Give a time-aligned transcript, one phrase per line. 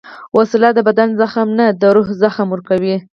[0.37, 2.95] وسله د بدن زخم نه، د روح زخم ورکوي